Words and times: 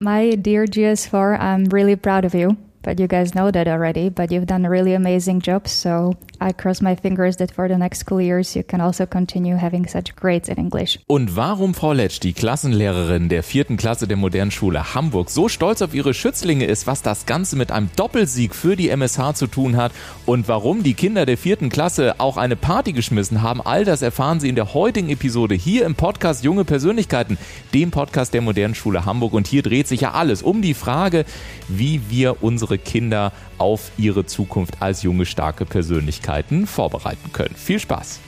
My 0.00 0.36
dear 0.36 0.64
GS4, 0.64 1.40
I'm 1.40 1.64
really 1.64 1.96
proud 1.96 2.24
of 2.24 2.32
you. 2.32 2.56
But 2.88 2.98
you 2.98 3.06
guys 3.06 3.34
know 3.34 3.50
that 3.50 3.68
already, 3.68 4.08
but 4.08 4.30
you've 4.30 4.46
done 4.46 4.64
a 4.64 4.70
really 4.70 4.94
amazing 4.94 5.42
job. 5.42 5.68
So 5.68 6.14
I 6.40 6.54
cross 6.54 6.80
my 6.80 6.96
fingers 6.96 7.36
that 7.36 7.50
for 7.50 7.68
the 7.68 7.76
next 7.76 7.98
school 7.98 8.18
years 8.18 8.56
you 8.56 8.62
can 8.62 8.80
also 8.80 9.04
continue 9.04 9.56
having 9.56 9.86
such 9.86 10.16
grades 10.16 10.48
in 10.48 10.56
English. 10.56 10.98
Und 11.06 11.36
warum 11.36 11.74
Frau 11.74 11.92
Letsch, 11.92 12.18
die 12.20 12.32
Klassenlehrerin 12.32 13.28
der 13.28 13.42
vierten 13.42 13.76
Klasse 13.76 14.08
der 14.08 14.16
modernen 14.16 14.50
Schule 14.50 14.94
Hamburg, 14.94 15.28
so 15.28 15.50
stolz 15.50 15.82
auf 15.82 15.92
ihre 15.92 16.14
Schützlinge 16.14 16.64
ist, 16.64 16.86
was 16.86 17.02
das 17.02 17.26
Ganze 17.26 17.56
mit 17.56 17.70
einem 17.70 17.90
Doppelsieg 17.94 18.54
für 18.54 18.74
die 18.74 18.88
MSH 18.88 19.34
zu 19.34 19.48
tun 19.48 19.76
hat 19.76 19.92
und 20.24 20.48
warum 20.48 20.82
die 20.82 20.94
Kinder 20.94 21.26
der 21.26 21.36
vierten 21.36 21.68
Klasse 21.68 22.14
auch 22.16 22.38
eine 22.38 22.56
Party 22.56 22.94
geschmissen 22.94 23.42
haben, 23.42 23.60
all 23.60 23.84
das 23.84 24.00
erfahren 24.00 24.40
Sie 24.40 24.48
in 24.48 24.54
der 24.54 24.72
heutigen 24.72 25.10
Episode 25.10 25.54
hier 25.54 25.84
im 25.84 25.94
Podcast 25.94 26.42
Junge 26.42 26.64
Persönlichkeiten, 26.64 27.36
dem 27.74 27.90
Podcast 27.90 28.32
der 28.32 28.40
modernen 28.40 28.74
Schule 28.74 29.04
Hamburg. 29.04 29.34
Und 29.34 29.46
hier 29.46 29.62
dreht 29.62 29.88
sich 29.88 30.00
ja 30.00 30.12
alles 30.12 30.40
um 30.40 30.62
die 30.62 30.72
Frage, 30.72 31.26
wie 31.68 32.00
wir 32.08 32.42
unsere 32.42 32.77
Kinder 32.78 33.32
auf 33.58 33.90
ihre 33.98 34.24
Zukunft 34.26 34.80
als 34.80 35.02
junge, 35.02 35.26
starke 35.26 35.64
Persönlichkeiten 35.64 36.66
vorbereiten 36.66 37.32
können. 37.32 37.54
Viel 37.54 37.78
Spaß! 37.80 38.20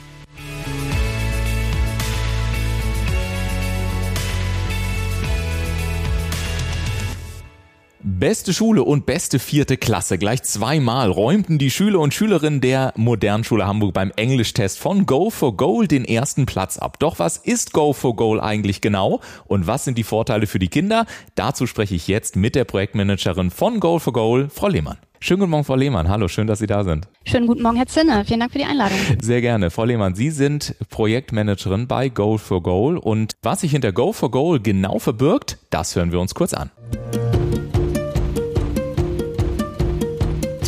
Beste 8.21 8.53
Schule 8.53 8.83
und 8.83 9.07
beste 9.07 9.39
vierte 9.39 9.77
Klasse. 9.77 10.19
Gleich 10.19 10.43
zweimal 10.43 11.09
räumten 11.09 11.57
die 11.57 11.71
Schüler 11.71 11.99
und 11.99 12.13
Schülerinnen 12.13 12.61
der 12.61 12.93
Modernschule 12.95 13.65
Hamburg 13.65 13.95
beim 13.95 14.11
Englischtest 14.15 14.77
von 14.77 15.07
Go 15.07 15.31
for 15.31 15.57
Goal 15.57 15.87
den 15.87 16.05
ersten 16.05 16.45
Platz 16.45 16.77
ab. 16.77 16.99
Doch 16.99 17.17
was 17.17 17.37
ist 17.37 17.73
Go 17.73 17.93
for 17.93 18.15
Goal 18.15 18.39
eigentlich 18.39 18.79
genau 18.79 19.21
und 19.45 19.65
was 19.65 19.85
sind 19.85 19.97
die 19.97 20.03
Vorteile 20.03 20.45
für 20.45 20.59
die 20.59 20.67
Kinder? 20.67 21.07
Dazu 21.33 21.65
spreche 21.65 21.95
ich 21.95 22.07
jetzt 22.07 22.35
mit 22.35 22.53
der 22.53 22.63
Projektmanagerin 22.63 23.49
von 23.49 23.79
Go 23.79 23.97
for 23.97 24.13
Goal, 24.13 24.49
Frau 24.51 24.67
Lehmann. 24.67 24.99
Schönen 25.19 25.39
guten 25.39 25.49
Morgen, 25.49 25.63
Frau 25.63 25.75
Lehmann. 25.75 26.07
Hallo, 26.07 26.27
schön, 26.27 26.45
dass 26.45 26.59
Sie 26.59 26.67
da 26.67 26.83
sind. 26.83 27.07
Schönen 27.25 27.47
guten 27.47 27.63
Morgen, 27.63 27.77
Herr 27.77 27.87
Zinne. 27.87 28.23
Vielen 28.25 28.41
Dank 28.41 28.51
für 28.51 28.59
die 28.59 28.65
Einladung. 28.65 28.99
Sehr 29.19 29.41
gerne. 29.41 29.71
Frau 29.71 29.85
Lehmann, 29.85 30.13
Sie 30.13 30.29
sind 30.29 30.75
Projektmanagerin 30.91 31.87
bei 31.87 32.09
Goal 32.09 32.37
for 32.37 32.61
Goal 32.61 32.97
und 32.97 33.33
was 33.41 33.61
sich 33.61 33.71
hinter 33.71 33.91
Go 33.91 34.13
for 34.13 34.29
Goal 34.29 34.59
genau 34.59 34.99
verbirgt, 34.99 35.57
das 35.71 35.95
hören 35.95 36.11
wir 36.11 36.19
uns 36.19 36.35
kurz 36.35 36.53
an. 36.53 36.69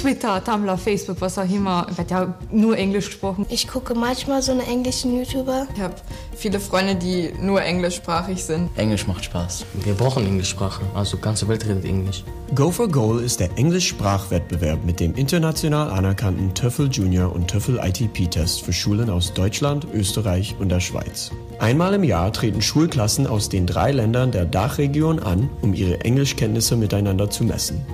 Twitter, 0.03 0.43
Tumblr, 0.43 0.77
Facebook, 0.77 1.21
was 1.21 1.37
auch 1.37 1.49
immer, 1.49 1.87
wird 1.95 2.11
ja 2.11 2.33
nur 2.51 2.77
Englisch 2.77 3.05
gesprochen. 3.05 3.45
Ich 3.47 3.69
gucke 3.69 3.95
manchmal 3.95 4.41
so 4.41 4.51
einen 4.51 4.59
englischen 4.59 5.17
YouTuber. 5.17 5.65
Ich 5.73 5.81
habe 5.81 5.95
viele 6.35 6.59
Freunde, 6.59 6.95
die 6.95 7.31
nur 7.39 7.61
englischsprachig 7.61 8.43
sind. 8.43 8.69
Englisch 8.75 9.07
macht 9.07 9.23
Spaß. 9.23 9.65
Wir 9.75 9.93
brauchen 9.93 10.25
Englischsprache, 10.25 10.81
also 10.93 11.15
ganze 11.15 11.47
Welt 11.47 11.65
redet 11.65 11.85
Englisch. 11.85 12.25
Go 12.53 12.69
for 12.69 12.89
Goal 12.89 13.23
ist 13.23 13.39
der 13.39 13.57
Englisch-Sprachwettbewerb 13.57 14.83
mit 14.83 14.99
dem 14.99 15.15
international 15.15 15.89
anerkannten 15.89 16.53
TOEFL 16.53 16.89
Junior 16.91 17.33
und 17.33 17.49
TOEFL 17.49 17.79
ITP-Test 17.81 18.61
für 18.61 18.73
Schulen 18.73 19.09
aus 19.09 19.33
Deutschland, 19.33 19.87
Österreich 19.93 20.53
und 20.59 20.67
der 20.67 20.81
Schweiz. 20.81 21.31
Einmal 21.59 21.93
im 21.93 22.03
Jahr 22.03 22.33
treten 22.33 22.61
Schulklassen 22.61 23.25
aus 23.25 23.47
den 23.47 23.65
drei 23.65 23.93
Ländern 23.93 24.31
der 24.31 24.43
Dachregion 24.43 25.19
an, 25.19 25.49
um 25.61 25.73
ihre 25.73 26.01
Englischkenntnisse 26.01 26.75
miteinander 26.75 27.29
zu 27.29 27.45
messen. 27.45 27.85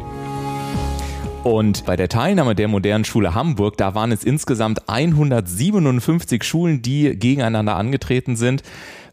Und 1.43 1.85
bei 1.85 1.95
der 1.95 2.09
Teilnahme 2.09 2.53
der 2.53 2.67
modernen 2.67 3.05
Schule 3.05 3.33
Hamburg, 3.33 3.77
da 3.77 3.95
waren 3.95 4.11
es 4.11 4.23
insgesamt 4.25 4.89
157 4.89 6.43
Schulen, 6.43 6.81
die 6.81 7.17
gegeneinander 7.17 7.77
angetreten 7.77 8.35
sind. 8.35 8.61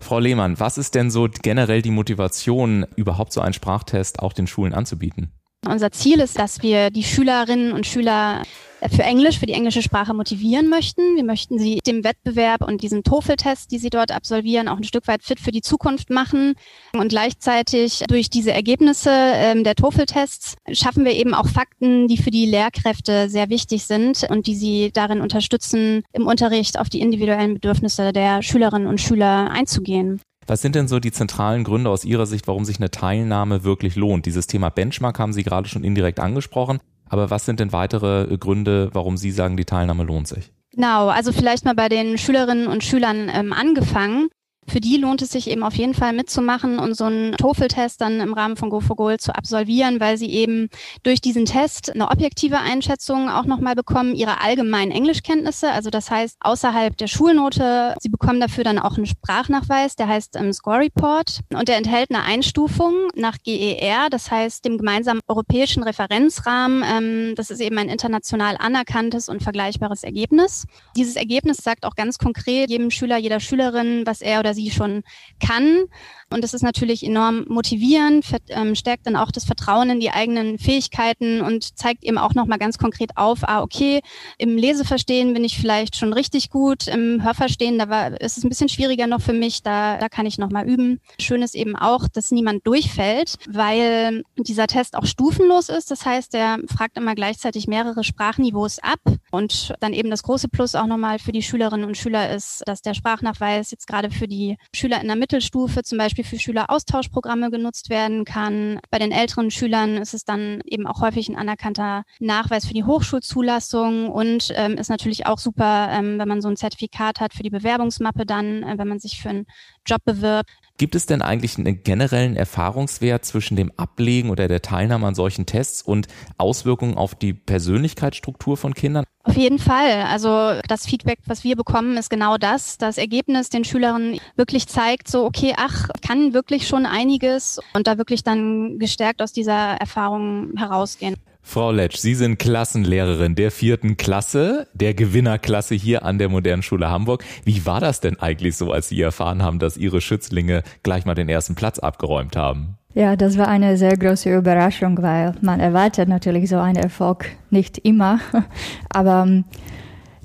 Frau 0.00 0.18
Lehmann, 0.18 0.58
was 0.58 0.76
ist 0.76 0.96
denn 0.96 1.10
so 1.10 1.28
generell 1.42 1.82
die 1.82 1.90
Motivation, 1.90 2.84
überhaupt 2.96 3.32
so 3.32 3.40
einen 3.40 3.52
Sprachtest 3.54 4.18
auch 4.18 4.32
den 4.32 4.48
Schulen 4.48 4.74
anzubieten? 4.74 5.30
Unser 5.66 5.92
Ziel 5.92 6.20
ist, 6.20 6.38
dass 6.38 6.62
wir 6.62 6.90
die 6.90 7.04
Schülerinnen 7.04 7.72
und 7.72 7.86
Schüler 7.86 8.42
für 8.90 9.02
Englisch, 9.02 9.38
für 9.38 9.46
die 9.46 9.52
englische 9.52 9.82
Sprache 9.82 10.14
motivieren 10.14 10.68
möchten. 10.68 11.16
Wir 11.16 11.24
möchten 11.24 11.58
sie 11.58 11.80
dem 11.86 12.04
Wettbewerb 12.04 12.62
und 12.62 12.82
diesem 12.82 13.02
TOEFL-Test, 13.02 13.70
die 13.70 13.78
sie 13.78 13.90
dort 13.90 14.10
absolvieren, 14.12 14.68
auch 14.68 14.76
ein 14.76 14.84
Stück 14.84 15.08
weit 15.08 15.22
fit 15.22 15.40
für 15.40 15.50
die 15.50 15.62
Zukunft 15.62 16.10
machen. 16.10 16.54
Und 16.92 17.08
gleichzeitig 17.08 18.04
durch 18.08 18.30
diese 18.30 18.52
Ergebnisse 18.52 19.10
ähm, 19.12 19.64
der 19.64 19.74
TOEFL-Tests 19.74 20.56
schaffen 20.72 21.04
wir 21.04 21.12
eben 21.12 21.34
auch 21.34 21.48
Fakten, 21.48 22.08
die 22.08 22.18
für 22.18 22.30
die 22.30 22.46
Lehrkräfte 22.46 23.28
sehr 23.28 23.48
wichtig 23.48 23.84
sind 23.84 24.26
und 24.28 24.46
die 24.46 24.54
sie 24.54 24.90
darin 24.92 25.20
unterstützen, 25.20 26.02
im 26.12 26.26
Unterricht 26.26 26.78
auf 26.78 26.88
die 26.88 27.00
individuellen 27.00 27.54
Bedürfnisse 27.54 28.12
der 28.12 28.42
Schülerinnen 28.42 28.86
und 28.86 29.00
Schüler 29.00 29.50
einzugehen. 29.50 30.20
Was 30.46 30.62
sind 30.62 30.76
denn 30.76 30.86
so 30.86 31.00
die 31.00 31.10
zentralen 31.10 31.64
Gründe 31.64 31.90
aus 31.90 32.04
Ihrer 32.04 32.26
Sicht, 32.26 32.46
warum 32.46 32.64
sich 32.64 32.78
eine 32.78 32.90
Teilnahme 32.90 33.64
wirklich 33.64 33.96
lohnt? 33.96 34.26
Dieses 34.26 34.46
Thema 34.46 34.70
Benchmark 34.70 35.18
haben 35.18 35.32
Sie 35.32 35.42
gerade 35.42 35.68
schon 35.68 35.82
indirekt 35.82 36.20
angesprochen. 36.20 36.78
Aber 37.08 37.30
was 37.30 37.44
sind 37.44 37.60
denn 37.60 37.72
weitere 37.72 38.36
Gründe, 38.38 38.90
warum 38.92 39.16
Sie 39.16 39.30
sagen, 39.30 39.56
die 39.56 39.64
Teilnahme 39.64 40.04
lohnt 40.04 40.28
sich? 40.28 40.52
Genau, 40.72 41.08
also 41.08 41.32
vielleicht 41.32 41.64
mal 41.64 41.74
bei 41.74 41.88
den 41.88 42.18
Schülerinnen 42.18 42.66
und 42.66 42.84
Schülern 42.84 43.30
ähm, 43.32 43.52
angefangen 43.52 44.28
für 44.68 44.80
die 44.80 44.96
lohnt 44.96 45.22
es 45.22 45.30
sich 45.30 45.48
eben 45.48 45.62
auf 45.62 45.74
jeden 45.74 45.94
Fall 45.94 46.12
mitzumachen 46.12 46.78
und 46.78 46.94
so 46.94 47.04
einen 47.04 47.32
TOEFL-Test 47.32 48.00
dann 48.00 48.20
im 48.20 48.32
Rahmen 48.32 48.56
von 48.56 48.70
GoForGoal 48.70 49.18
zu 49.18 49.34
absolvieren, 49.34 50.00
weil 50.00 50.18
sie 50.18 50.30
eben 50.30 50.68
durch 51.02 51.20
diesen 51.20 51.44
Test 51.44 51.94
eine 51.94 52.08
objektive 52.10 52.58
Einschätzung 52.58 53.28
auch 53.28 53.44
nochmal 53.44 53.74
bekommen, 53.74 54.14
ihre 54.14 54.40
allgemeinen 54.40 54.90
Englischkenntnisse, 54.90 55.70
also 55.70 55.90
das 55.90 56.10
heißt 56.10 56.36
außerhalb 56.40 56.96
der 56.96 57.06
Schulnote. 57.06 57.94
Sie 58.00 58.08
bekommen 58.08 58.40
dafür 58.40 58.64
dann 58.64 58.78
auch 58.78 58.96
einen 58.96 59.06
Sprachnachweis, 59.06 59.96
der 59.96 60.08
heißt 60.08 60.36
ähm, 60.36 60.52
Score 60.52 60.78
Report 60.78 61.40
und 61.52 61.68
der 61.68 61.76
enthält 61.76 62.10
eine 62.10 62.24
Einstufung 62.24 63.08
nach 63.14 63.36
GER, 63.44 64.10
das 64.10 64.30
heißt 64.30 64.64
dem 64.64 64.78
gemeinsamen 64.78 65.20
europäischen 65.28 65.82
Referenzrahmen. 65.82 66.82
Ähm, 66.84 67.34
das 67.36 67.50
ist 67.50 67.60
eben 67.60 67.78
ein 67.78 67.88
international 67.88 68.56
anerkanntes 68.58 69.28
und 69.28 69.42
vergleichbares 69.42 70.02
Ergebnis. 70.02 70.66
Dieses 70.96 71.16
Ergebnis 71.16 71.58
sagt 71.58 71.84
auch 71.84 71.94
ganz 71.94 72.18
konkret 72.18 72.70
jedem 72.70 72.90
Schüler, 72.90 73.16
jeder 73.16 73.40
Schülerin, 73.40 74.02
was 74.06 74.20
er 74.20 74.40
oder 74.40 74.54
sie 74.56 74.70
schon 74.72 75.02
kann. 75.38 75.84
Und 76.28 76.42
das 76.42 76.54
ist 76.54 76.62
natürlich 76.62 77.04
enorm 77.04 77.44
motivierend, 77.48 78.24
ähm, 78.48 78.74
stärkt 78.74 79.06
dann 79.06 79.14
auch 79.14 79.30
das 79.30 79.44
Vertrauen 79.44 79.90
in 79.90 80.00
die 80.00 80.10
eigenen 80.10 80.58
Fähigkeiten 80.58 81.40
und 81.40 81.78
zeigt 81.78 82.02
eben 82.02 82.18
auch 82.18 82.34
nochmal 82.34 82.58
ganz 82.58 82.78
konkret 82.78 83.16
auf, 83.16 83.48
ah, 83.48 83.62
okay, 83.62 84.00
im 84.36 84.56
Leseverstehen 84.56 85.34
bin 85.34 85.44
ich 85.44 85.56
vielleicht 85.56 85.94
schon 85.94 86.12
richtig 86.12 86.50
gut, 86.50 86.88
im 86.88 87.22
Hörverstehen, 87.22 87.78
da 87.78 87.88
war, 87.88 88.20
ist 88.20 88.38
es 88.38 88.44
ein 88.44 88.48
bisschen 88.48 88.68
schwieriger 88.68 89.06
noch 89.06 89.20
für 89.20 89.32
mich, 89.32 89.62
da, 89.62 89.98
da 89.98 90.08
kann 90.08 90.26
ich 90.26 90.36
nochmal 90.38 90.68
üben. 90.68 91.00
Schön 91.20 91.42
ist 91.42 91.54
eben 91.54 91.76
auch, 91.76 92.08
dass 92.08 92.32
niemand 92.32 92.66
durchfällt, 92.66 93.36
weil 93.48 94.24
dieser 94.36 94.66
Test 94.66 94.96
auch 94.96 95.06
stufenlos 95.06 95.68
ist. 95.68 95.92
Das 95.92 96.04
heißt, 96.04 96.34
er 96.34 96.58
fragt 96.66 96.96
immer 96.96 97.14
gleichzeitig 97.14 97.68
mehrere 97.68 98.02
Sprachniveaus 98.02 98.80
ab. 98.80 99.00
Und 99.36 99.74
dann 99.80 99.92
eben 99.92 100.10
das 100.10 100.22
große 100.22 100.48
Plus 100.48 100.74
auch 100.74 100.86
nochmal 100.86 101.18
für 101.18 101.32
die 101.32 101.42
Schülerinnen 101.42 101.86
und 101.86 101.96
Schüler 101.96 102.34
ist, 102.34 102.62
dass 102.66 102.80
der 102.80 102.94
Sprachnachweis 102.94 103.70
jetzt 103.70 103.86
gerade 103.86 104.10
für 104.10 104.26
die 104.26 104.56
Schüler 104.74 105.00
in 105.00 105.06
der 105.06 105.16
Mittelstufe 105.16 105.82
zum 105.82 105.98
Beispiel 105.98 106.24
für 106.24 106.38
Schüleraustauschprogramme 106.38 107.50
genutzt 107.50 107.90
werden 107.90 108.24
kann. 108.24 108.80
Bei 108.90 108.98
den 108.98 109.12
älteren 109.12 109.50
Schülern 109.50 109.96
ist 109.98 110.14
es 110.14 110.24
dann 110.24 110.60
eben 110.64 110.86
auch 110.86 111.00
häufig 111.00 111.28
ein 111.28 111.36
anerkannter 111.36 112.04
Nachweis 112.18 112.66
für 112.66 112.74
die 112.74 112.84
Hochschulzulassung 112.84 114.08
und 114.10 114.52
ähm, 114.56 114.78
ist 114.78 114.88
natürlich 114.88 115.26
auch 115.26 115.38
super, 115.38 115.90
ähm, 115.92 116.18
wenn 116.18 116.28
man 116.28 116.40
so 116.40 116.48
ein 116.48 116.56
Zertifikat 116.56 117.20
hat 117.20 117.34
für 117.34 117.42
die 117.42 117.50
Bewerbungsmappe 117.50 118.24
dann, 118.24 118.62
äh, 118.62 118.78
wenn 118.78 118.88
man 118.88 118.98
sich 118.98 119.20
für 119.20 119.28
einen 119.28 119.46
Job 119.86 120.04
bewirbt. 120.04 120.50
Gibt 120.78 120.94
es 120.94 121.06
denn 121.06 121.22
eigentlich 121.22 121.56
einen 121.56 121.82
generellen 121.82 122.36
Erfahrungswert 122.36 123.24
zwischen 123.24 123.56
dem 123.56 123.72
Ablegen 123.78 124.28
oder 124.28 124.46
der 124.46 124.60
Teilnahme 124.60 125.06
an 125.06 125.14
solchen 125.14 125.46
Tests 125.46 125.80
und 125.80 126.06
Auswirkungen 126.36 126.98
auf 126.98 127.14
die 127.14 127.32
Persönlichkeitsstruktur 127.32 128.58
von 128.58 128.74
Kindern? 128.74 129.04
Auf 129.22 129.36
jeden 129.36 129.58
Fall. 129.58 130.02
Also 130.02 130.60
das 130.68 130.86
Feedback, 130.86 131.18
was 131.26 131.44
wir 131.44 131.56
bekommen, 131.56 131.96
ist 131.96 132.10
genau 132.10 132.36
das. 132.36 132.76
Das 132.76 132.98
Ergebnis 132.98 133.48
den 133.48 133.64
Schülerinnen 133.64 134.20
wirklich 134.36 134.68
zeigt, 134.68 135.08
so, 135.08 135.24
okay, 135.24 135.54
ach, 135.56 135.88
kann 136.06 136.34
wirklich 136.34 136.68
schon 136.68 136.84
einiges 136.84 137.58
und 137.72 137.86
da 137.86 137.96
wirklich 137.96 138.22
dann 138.22 138.78
gestärkt 138.78 139.22
aus 139.22 139.32
dieser 139.32 139.76
Erfahrung 139.76 140.52
herausgehen. 140.56 141.16
Frau 141.48 141.70
Letsch, 141.70 141.98
Sie 141.98 142.16
sind 142.16 142.40
Klassenlehrerin 142.40 143.36
der 143.36 143.52
vierten 143.52 143.96
Klasse, 143.96 144.66
der 144.74 144.94
Gewinnerklasse 144.94 145.76
hier 145.76 146.04
an 146.04 146.18
der 146.18 146.28
Modernen 146.28 146.62
Schule 146.62 146.90
Hamburg. 146.90 147.24
Wie 147.44 147.64
war 147.64 147.80
das 147.80 148.00
denn 148.00 148.18
eigentlich 148.18 148.56
so, 148.56 148.72
als 148.72 148.88
Sie 148.88 149.00
erfahren 149.00 149.44
haben, 149.44 149.60
dass 149.60 149.76
Ihre 149.76 150.00
Schützlinge 150.00 150.64
gleich 150.82 151.06
mal 151.06 151.14
den 151.14 151.28
ersten 151.28 151.54
Platz 151.54 151.78
abgeräumt 151.78 152.36
haben? 152.36 152.76
Ja, 152.94 153.14
das 153.14 153.38
war 153.38 153.46
eine 153.46 153.76
sehr 153.76 153.96
große 153.96 154.36
Überraschung, 154.36 155.00
weil 155.00 155.34
man 155.40 155.60
erwartet 155.60 156.08
natürlich 156.08 156.50
so 156.50 156.58
einen 156.58 156.76
Erfolg 156.76 157.26
nicht 157.48 157.78
immer. 157.78 158.18
Aber 158.88 159.22
ähm, 159.26 159.44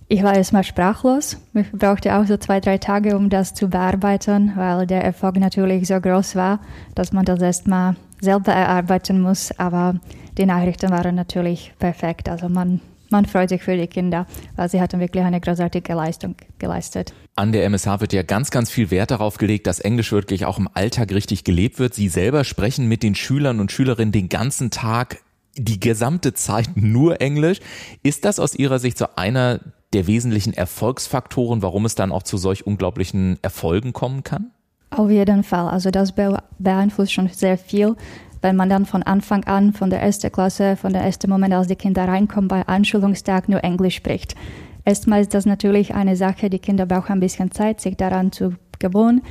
ich 0.08 0.24
war 0.24 0.36
erstmal 0.36 0.64
sprachlos. 0.64 1.38
Ich 1.54 1.72
brauchte 1.72 2.18
auch 2.18 2.26
so 2.26 2.36
zwei, 2.38 2.60
drei 2.60 2.80
Tage, 2.80 3.16
um 3.16 3.30
das 3.30 3.54
zu 3.54 3.70
bearbeiten, 3.70 4.54
weil 4.56 4.88
der 4.88 5.04
Erfolg 5.04 5.38
natürlich 5.38 5.88
so 5.88 6.02
groß 6.02 6.36
war, 6.36 6.60
dass 6.96 7.14
man 7.14 7.26
das 7.26 7.42
erstmal 7.42 7.96
selber 8.22 8.54
erarbeiten 8.54 9.20
muss. 9.20 9.52
Aber 9.60 9.96
die 10.38 10.46
Nachrichten 10.46 10.90
waren 10.92 11.16
natürlich 11.16 11.74
perfekt. 11.80 12.30
Also 12.30 12.48
man, 12.48 12.80
man 13.10 13.26
freut 13.26 13.50
sich 13.50 13.62
für 13.62 13.76
die 13.76 13.88
Kinder, 13.88 14.26
weil 14.56 14.70
sie 14.70 14.80
hatten 14.80 15.00
wirklich 15.00 15.24
eine 15.24 15.42
großartige 15.42 15.94
Leistung 15.94 16.36
geleistet. 16.60 17.14
An 17.36 17.52
der 17.52 17.66
MSH 17.66 18.00
wird 18.00 18.14
ja 18.14 18.24
ganz, 18.24 18.52
ganz 18.52 18.70
viel 18.70 18.92
Wert 18.92 19.12
darauf 19.12 19.38
gelegt, 19.38 19.68
dass 19.68 19.80
Englisch 19.80 20.12
wirklich 20.12 20.46
auch 20.46 20.58
im 20.58 20.70
Alltag 20.74 21.12
richtig 21.12 21.44
gelebt 21.44 21.80
wird. 21.80 21.94
Sie 21.94 22.08
selber 22.08 22.44
sprechen 22.44 22.88
mit 22.88 23.04
den 23.04 23.16
Schülern 23.16 23.60
und 23.60 23.72
Schülerinnen 23.72 24.12
den 24.12 24.30
ganzen 24.30 24.72
Tag 24.72 25.18
die 25.58 25.80
gesamte 25.80 26.34
Zeit 26.34 26.70
nur 26.76 27.20
Englisch. 27.22 27.60
Ist 28.04 28.26
das 28.26 28.40
aus 28.40 28.56
Ihrer 28.56 28.80
Sicht 28.80 28.98
so 28.98 29.08
einer 29.16 29.60
der 29.94 30.08
wesentlichen 30.08 30.54
Erfolgsfaktoren, 30.54 31.62
warum 31.62 31.86
es 31.86 31.96
dann 31.96 32.12
auch 32.12 32.24
zu 32.24 32.38
solch 32.38 32.66
unglaublichen 32.66 33.38
Erfolgen 33.42 33.92
kommen 33.92 34.24
kann? 34.24 34.52
Auf 34.92 35.10
jeden 35.10 35.44
Fall. 35.44 35.70
Also 35.70 35.90
das 35.90 36.14
beeinflusst 36.60 37.14
schon 37.14 37.30
sehr 37.30 37.58
viel, 37.58 37.96
wenn 38.42 38.56
man 38.56 38.70
dann 38.70 38.86
von 38.86 39.04
Anfang 39.04 39.46
an, 39.46 39.72
von 39.72 39.90
der 39.90 40.02
ersten 40.02 40.32
Klasse, 40.32 40.76
von 40.76 40.92
der 40.92 41.02
ersten 41.02 41.30
Moment, 41.30 41.54
als 41.54 41.68
die 41.68 41.76
Kinder 41.76 42.08
reinkommen, 42.08 42.50
bei 42.50 42.68
Einschulungstag 42.68 43.48
nur 43.48 43.64
Englisch 43.64 43.96
spricht. 43.96 44.36
Erstmal 44.84 45.22
ist 45.22 45.34
das 45.34 45.46
natürlich 45.46 45.94
eine 45.94 46.16
Sache, 46.16 46.50
die 46.50 46.60
Kinder 46.60 46.86
brauchen 46.86 47.14
ein 47.14 47.20
bisschen 47.20 47.52
Zeit, 47.52 47.80
sich 47.80 47.96
daran 47.96 48.32
zu 48.32 48.56
gewöhnen 48.80 49.22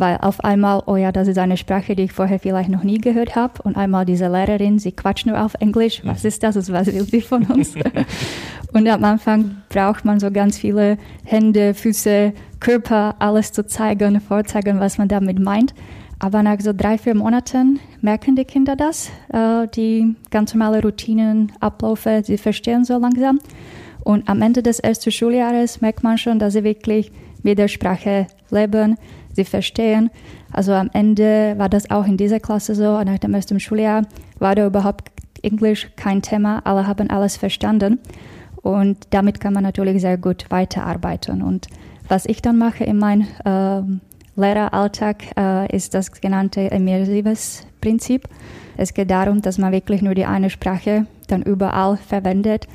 weil 0.00 0.18
auf 0.20 0.42
einmal, 0.42 0.82
oh 0.86 0.96
ja, 0.96 1.12
das 1.12 1.28
ist 1.28 1.38
eine 1.38 1.56
Sprache, 1.56 1.94
die 1.94 2.04
ich 2.04 2.12
vorher 2.12 2.40
vielleicht 2.40 2.70
noch 2.70 2.82
nie 2.82 2.98
gehört 2.98 3.36
habe 3.36 3.62
und 3.62 3.76
einmal 3.76 4.04
diese 4.04 4.28
Lehrerin, 4.28 4.78
sie 4.78 4.92
quatscht 4.92 5.26
nur 5.26 5.40
auf 5.40 5.54
Englisch, 5.60 6.00
was 6.04 6.24
ist 6.24 6.42
das, 6.42 6.56
was 6.72 6.86
will 6.86 7.04
sie 7.04 7.20
von 7.20 7.44
uns? 7.46 7.74
und 8.72 8.88
am 8.88 9.04
Anfang 9.04 9.56
braucht 9.68 10.04
man 10.04 10.20
so 10.20 10.30
ganz 10.30 10.58
viele 10.58 10.98
Hände, 11.24 11.74
Füße, 11.74 12.32
Körper, 12.60 13.16
alles 13.18 13.52
zu 13.52 13.66
zeigen, 13.66 14.20
vorzeigen, 14.20 14.80
was 14.80 14.98
man 14.98 15.08
damit 15.08 15.38
meint. 15.38 15.74
Aber 16.18 16.42
nach 16.42 16.60
so 16.60 16.72
drei, 16.74 16.98
vier 16.98 17.14
Monaten 17.14 17.80
merken 18.02 18.36
die 18.36 18.44
Kinder 18.44 18.76
das, 18.76 19.10
äh, 19.32 19.66
die 19.68 20.14
ganz 20.30 20.54
normale 20.54 20.82
Routinen, 20.82 21.50
Abläufe, 21.60 22.22
sie 22.24 22.36
verstehen 22.36 22.84
so 22.84 22.98
langsam. 22.98 23.40
Und 24.04 24.28
am 24.28 24.42
Ende 24.42 24.62
des 24.62 24.80
ersten 24.80 25.10
Schuljahres 25.10 25.80
merkt 25.80 26.02
man 26.02 26.18
schon, 26.18 26.38
dass 26.38 26.52
sie 26.52 26.64
wirklich 26.64 27.10
mit 27.42 27.58
der 27.58 27.68
Sprache 27.68 28.26
leben, 28.50 28.96
sie 29.32 29.44
verstehen. 29.44 30.10
Also 30.52 30.72
am 30.72 30.90
Ende 30.92 31.54
war 31.56 31.68
das 31.68 31.90
auch 31.90 32.06
in 32.06 32.18
dieser 32.18 32.40
Klasse 32.40 32.74
so. 32.74 33.02
Nach 33.02 33.18
dem 33.18 33.34
ersten 33.34 33.58
Schuljahr 33.58 34.02
war 34.38 34.54
da 34.54 34.66
überhaupt 34.66 35.10
Englisch 35.42 35.88
kein 35.96 36.20
Thema. 36.20 36.60
Alle 36.64 36.86
haben 36.86 37.08
alles 37.08 37.36
verstanden. 37.36 37.98
Und 38.62 38.98
damit 39.10 39.40
kann 39.40 39.54
man 39.54 39.62
natürlich 39.62 40.00
sehr 40.00 40.18
gut 40.18 40.46
weiterarbeiten. 40.50 41.42
Und 41.42 41.68
was 42.08 42.26
ich 42.26 42.42
dann 42.42 42.58
mache 42.58 42.84
in 42.84 42.98
meinem 42.98 43.26
äh, 43.44 43.82
Lehreralltag, 44.40 45.24
äh, 45.36 45.74
ist 45.74 45.94
das 45.94 46.12
genannte 46.12 46.62
immersives 46.62 47.66
Prinzip. 47.80 48.28
Es 48.76 48.94
geht 48.94 49.10
darum, 49.10 49.42
dass 49.42 49.58
man 49.58 49.72
wirklich 49.72 50.02
nur 50.02 50.14
die 50.14 50.26
eine 50.26 50.50
Sprache 50.50 51.06
dann 51.28 51.42
überall 51.42 51.96
verwendet, 51.96 52.66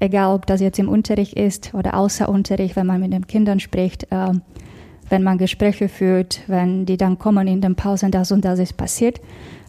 egal 0.00 0.34
ob 0.34 0.46
das 0.46 0.60
jetzt 0.60 0.78
im 0.78 0.88
Unterricht 0.88 1.34
ist 1.34 1.74
oder 1.74 1.94
außer 1.94 2.28
Unterricht, 2.28 2.76
wenn 2.76 2.86
man 2.86 3.00
mit 3.00 3.12
den 3.12 3.26
Kindern 3.26 3.60
spricht. 3.60 4.04
Äh, 4.10 4.32
wenn 5.08 5.22
man 5.22 5.38
Gespräche 5.38 5.88
führt, 5.88 6.40
wenn 6.46 6.86
die 6.86 6.96
dann 6.96 7.18
kommen 7.18 7.46
in 7.46 7.60
den 7.60 7.74
Pausen, 7.74 8.10
das 8.10 8.32
und 8.32 8.44
das 8.44 8.58
ist 8.58 8.76
passiert. 8.76 9.20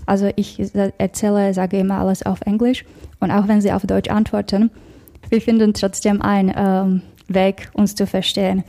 Also 0.05 0.29
ich 0.35 0.59
erzähle, 0.97 1.53
sage 1.53 1.77
immer 1.77 1.99
alles 1.99 2.25
auf 2.25 2.41
Englisch 2.41 2.85
und 3.19 3.31
auch 3.31 3.47
wenn 3.47 3.61
sie 3.61 3.71
auf 3.71 3.85
Deutsch 3.85 4.09
antworten, 4.09 4.69
wir 5.29 5.41
finden 5.41 5.73
trotzdem 5.73 6.21
einen 6.21 6.53
ähm, 6.55 7.01
Weg, 7.27 7.69
uns 7.73 7.95
zu 7.95 8.07
verstehen. 8.07 8.63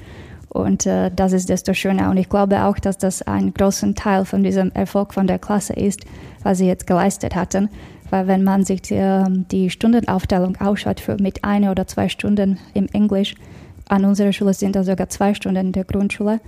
Und 0.48 0.86
äh, 0.86 1.10
das 1.14 1.32
ist 1.32 1.48
desto 1.48 1.74
schöner. 1.74 2.10
Und 2.10 2.16
ich 2.16 2.28
glaube 2.28 2.64
auch, 2.64 2.78
dass 2.78 2.96
das 2.96 3.22
ein 3.22 3.52
großer 3.52 3.94
Teil 3.94 4.24
von 4.24 4.42
diesem 4.42 4.72
Erfolg 4.72 5.12
von 5.12 5.26
der 5.26 5.38
Klasse 5.38 5.74
ist, 5.74 6.00
was 6.42 6.58
sie 6.58 6.66
jetzt 6.66 6.86
geleistet 6.86 7.34
hatten. 7.34 7.68
Weil 8.08 8.26
wenn 8.26 8.42
man 8.44 8.64
sich 8.64 8.80
die, 8.82 8.94
ähm, 8.94 9.46
die 9.50 9.68
Stundenaufteilung 9.68 10.56
ausschaut 10.56 11.00
für 11.00 11.16
mit 11.20 11.44
einer 11.44 11.70
oder 11.70 11.86
zwei 11.86 12.08
Stunden 12.08 12.58
im 12.72 12.86
Englisch, 12.92 13.34
an 13.88 14.04
unserer 14.04 14.32
Schule 14.32 14.54
sind 14.54 14.76
da 14.76 14.82
sogar 14.82 15.08
zwei 15.08 15.34
Stunden 15.34 15.66
in 15.66 15.72
der 15.72 15.84
Grundschule. 15.84 16.40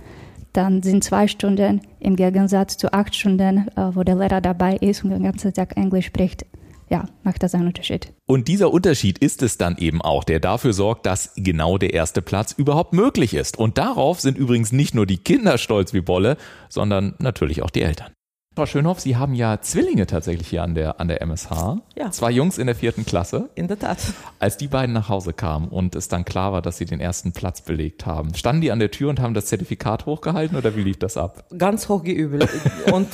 Dann 0.53 0.81
sind 0.81 1.03
zwei 1.03 1.27
Stunden 1.27 1.81
im 1.99 2.15
Gegensatz 2.15 2.77
zu 2.77 2.91
acht 2.91 3.15
Stunden, 3.15 3.67
äh, 3.75 3.95
wo 3.95 4.03
der 4.03 4.15
Lehrer 4.15 4.41
dabei 4.41 4.75
ist 4.77 5.03
und 5.03 5.11
den 5.11 5.23
ganzen 5.23 5.53
Tag 5.53 5.77
Englisch 5.77 6.07
spricht. 6.07 6.45
Ja, 6.89 7.05
macht 7.23 7.43
das 7.43 7.53
einen 7.53 7.67
Unterschied. 7.67 8.11
Und 8.25 8.47
dieser 8.47 8.71
Unterschied 8.71 9.19
ist 9.19 9.43
es 9.43 9.57
dann 9.57 9.77
eben 9.77 10.01
auch, 10.01 10.23
der 10.23 10.39
dafür 10.39 10.73
sorgt, 10.73 11.05
dass 11.05 11.33
genau 11.35 11.77
der 11.77 11.93
erste 11.93 12.21
Platz 12.21 12.51
überhaupt 12.51 12.93
möglich 12.93 13.35
ist. 13.35 13.57
Und 13.59 13.77
darauf 13.77 14.19
sind 14.19 14.37
übrigens 14.37 14.71
nicht 14.71 14.95
nur 14.95 15.05
die 15.05 15.19
Kinder 15.19 15.59
stolz 15.59 15.93
wie 15.93 16.01
Bolle, 16.01 16.37
sondern 16.67 17.13
natürlich 17.19 17.61
auch 17.61 17.69
die 17.69 17.83
Eltern. 17.83 18.11
Frau 18.55 18.65
Schönhoff, 18.65 18.99
Sie 18.99 19.15
haben 19.15 19.35
ja 19.35 19.61
Zwillinge 19.61 20.05
tatsächlich 20.05 20.49
hier 20.49 20.63
an 20.63 20.75
der, 20.75 20.99
an 20.99 21.07
der 21.07 21.21
MSH. 21.21 21.77
Ja. 21.95 22.11
Zwei 22.11 22.31
Jungs 22.31 22.57
in 22.57 22.65
der 22.65 22.75
vierten 22.75 23.05
Klasse. 23.05 23.49
In 23.55 23.69
der 23.69 23.79
Tat. 23.79 23.99
Als 24.39 24.57
die 24.57 24.67
beiden 24.67 24.91
nach 24.91 25.07
Hause 25.07 25.31
kamen 25.31 25.69
und 25.69 25.95
es 25.95 26.09
dann 26.09 26.25
klar 26.25 26.51
war, 26.51 26.61
dass 26.61 26.77
sie 26.77 26.85
den 26.85 26.99
ersten 26.99 27.31
Platz 27.31 27.61
belegt 27.61 28.05
haben, 28.05 28.33
standen 28.33 28.61
die 28.61 28.71
an 28.71 28.79
der 28.79 28.91
Tür 28.91 29.11
und 29.11 29.21
haben 29.21 29.33
das 29.33 29.45
Zertifikat 29.45 30.07
hochgehalten 30.07 30.57
oder 30.57 30.75
wie 30.75 30.81
lief 30.81 30.97
das 30.97 31.15
ab? 31.15 31.45
Ganz 31.57 31.87
hochgeübelt. 31.87 32.49
und 32.91 33.07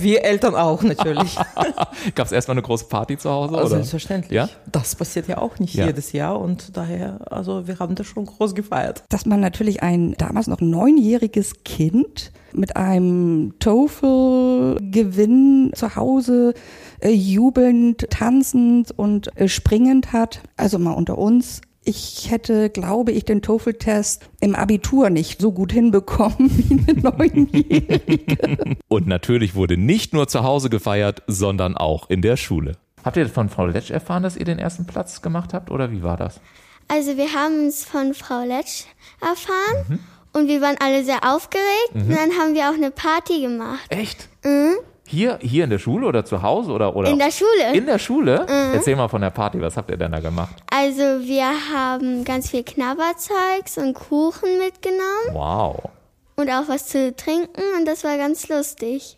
wir 0.00 0.22
Eltern 0.22 0.54
auch 0.54 0.82
natürlich. 0.82 1.34
Gab 2.14 2.26
es 2.26 2.32
erstmal 2.32 2.54
eine 2.54 2.62
große 2.62 2.84
Party 2.84 3.16
zu 3.16 3.30
Hause? 3.30 3.54
Oder? 3.54 3.68
Selbstverständlich. 3.68 4.32
Ja? 4.32 4.48
Das 4.70 4.94
passiert 4.94 5.26
ja 5.26 5.38
auch 5.38 5.58
nicht 5.58 5.74
ja. 5.74 5.86
jedes 5.86 6.12
Jahr 6.12 6.38
und 6.38 6.76
daher, 6.76 7.32
also 7.32 7.66
wir 7.66 7.80
haben 7.80 7.96
das 7.96 8.06
schon 8.06 8.26
groß 8.26 8.54
gefeiert. 8.54 9.02
Dass 9.08 9.26
man 9.26 9.40
natürlich 9.40 9.82
ein 9.82 10.14
damals 10.18 10.46
noch 10.46 10.60
neunjähriges 10.60 11.64
Kind 11.64 12.30
mit 12.54 12.76
einem 12.76 13.54
TOEFL-Gewinn 13.58 15.72
zu 15.74 15.96
Hause 15.96 16.54
äh, 17.00 17.10
jubelnd, 17.10 18.06
tanzend 18.10 18.96
und 18.96 19.36
äh, 19.36 19.48
springend 19.48 20.12
hat. 20.12 20.40
Also 20.56 20.78
mal 20.78 20.92
unter 20.92 21.18
uns. 21.18 21.60
Ich 21.86 22.30
hätte, 22.30 22.70
glaube 22.70 23.12
ich, 23.12 23.26
den 23.26 23.42
TOEFL-Test 23.42 24.30
im 24.40 24.54
Abitur 24.54 25.10
nicht 25.10 25.38
so 25.40 25.52
gut 25.52 25.72
hinbekommen 25.72 26.36
wie 26.50 26.92
eine 26.92 27.00
Neunjährige. 27.00 28.76
Und 28.88 29.06
natürlich 29.06 29.54
wurde 29.54 29.76
nicht 29.76 30.14
nur 30.14 30.26
zu 30.26 30.44
Hause 30.44 30.70
gefeiert, 30.70 31.22
sondern 31.26 31.76
auch 31.76 32.08
in 32.08 32.22
der 32.22 32.38
Schule. 32.38 32.78
Habt 33.04 33.18
ihr 33.18 33.28
von 33.28 33.50
Frau 33.50 33.66
Letsch 33.66 33.90
erfahren, 33.90 34.22
dass 34.22 34.36
ihr 34.36 34.46
den 34.46 34.58
ersten 34.58 34.86
Platz 34.86 35.20
gemacht 35.20 35.52
habt 35.52 35.70
oder 35.70 35.92
wie 35.92 36.02
war 36.02 36.16
das? 36.16 36.40
Also 36.88 37.18
wir 37.18 37.34
haben 37.34 37.66
es 37.66 37.84
von 37.84 38.14
Frau 38.14 38.44
Letsch 38.44 38.84
erfahren. 39.20 39.84
Mhm 39.88 39.98
und 40.34 40.48
wir 40.48 40.60
waren 40.60 40.76
alle 40.80 41.04
sehr 41.04 41.20
aufgeregt. 41.24 41.94
Mhm. 41.94 42.02
Und 42.02 42.10
dann 42.10 42.30
haben 42.38 42.54
wir 42.54 42.68
auch 42.68 42.74
eine 42.74 42.90
Party 42.90 43.40
gemacht. 43.40 43.86
Echt? 43.88 44.28
Mhm. 44.44 44.76
Hier, 45.06 45.38
hier 45.40 45.64
in 45.64 45.70
der 45.70 45.78
Schule 45.78 46.06
oder 46.06 46.24
zu 46.24 46.42
Hause 46.42 46.72
oder, 46.72 46.96
oder? 46.96 47.10
In 47.10 47.18
der 47.18 47.30
Schule. 47.30 47.72
In 47.74 47.86
der 47.86 47.98
Schule? 47.98 48.46
Mhm. 48.48 48.74
Erzähl 48.74 48.96
mal 48.96 49.08
von 49.08 49.20
der 49.20 49.30
Party. 49.30 49.60
Was 49.60 49.76
habt 49.76 49.90
ihr 49.90 49.96
denn 49.96 50.12
da 50.12 50.20
gemacht? 50.20 50.54
Also, 50.70 51.02
wir 51.02 51.46
haben 51.72 52.24
ganz 52.24 52.50
viel 52.50 52.64
Knabberzeugs 52.64 53.78
und 53.78 53.94
Kuchen 53.94 54.58
mitgenommen. 54.58 55.32
Wow. 55.32 55.90
Und 56.36 56.50
auch 56.50 56.68
was 56.68 56.86
zu 56.86 57.14
trinken 57.14 57.62
und 57.78 57.86
das 57.86 58.02
war 58.02 58.16
ganz 58.16 58.48
lustig. 58.48 59.16